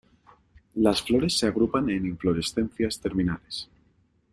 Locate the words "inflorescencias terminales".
2.07-3.69